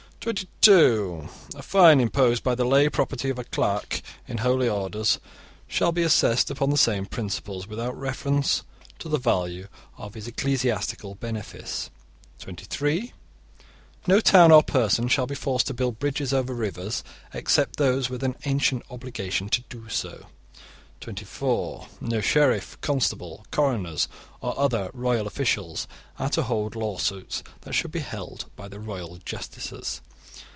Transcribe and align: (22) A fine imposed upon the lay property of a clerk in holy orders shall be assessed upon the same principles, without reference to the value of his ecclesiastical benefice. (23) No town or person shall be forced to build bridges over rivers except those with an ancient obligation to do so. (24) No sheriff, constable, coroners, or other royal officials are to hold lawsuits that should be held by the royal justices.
(22) 0.21 1.27
A 1.55 1.63
fine 1.63 1.99
imposed 1.99 2.41
upon 2.43 2.55
the 2.55 2.63
lay 2.63 2.87
property 2.87 3.31
of 3.31 3.39
a 3.39 3.43
clerk 3.43 4.01
in 4.27 4.37
holy 4.37 4.69
orders 4.69 5.17
shall 5.67 5.91
be 5.91 6.03
assessed 6.03 6.51
upon 6.51 6.69
the 6.69 6.77
same 6.77 7.07
principles, 7.07 7.65
without 7.67 7.97
reference 7.99 8.61
to 8.99 9.09
the 9.09 9.17
value 9.17 9.65
of 9.97 10.13
his 10.13 10.27
ecclesiastical 10.27 11.15
benefice. 11.15 11.89
(23) 12.37 13.13
No 14.05 14.19
town 14.19 14.51
or 14.51 14.61
person 14.61 15.07
shall 15.07 15.25
be 15.25 15.33
forced 15.33 15.65
to 15.65 15.73
build 15.73 15.97
bridges 15.97 16.31
over 16.31 16.53
rivers 16.53 17.03
except 17.33 17.77
those 17.77 18.11
with 18.11 18.23
an 18.23 18.35
ancient 18.45 18.83
obligation 18.91 19.49
to 19.49 19.61
do 19.69 19.89
so. 19.89 20.27
(24) 20.99 21.87
No 21.99 22.21
sheriff, 22.21 22.79
constable, 22.81 23.43
coroners, 23.49 24.07
or 24.39 24.53
other 24.55 24.91
royal 24.93 25.25
officials 25.25 25.87
are 26.19 26.29
to 26.29 26.43
hold 26.43 26.75
lawsuits 26.75 27.41
that 27.61 27.73
should 27.73 27.91
be 27.91 28.01
held 28.01 28.45
by 28.55 28.67
the 28.67 28.79
royal 28.79 29.17
justices. 29.25 30.01